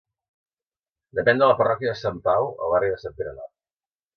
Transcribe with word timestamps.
Depèn 1.19 1.43
de 1.43 1.51
la 1.51 1.57
parròquia 1.61 1.91
de 1.93 1.99
Sant 2.01 2.17
Pau, 2.29 2.49
al 2.65 2.75
barri 2.77 2.93
de 2.95 2.99
Sant 3.05 3.17
Pere 3.21 3.39
Nord. 3.41 3.53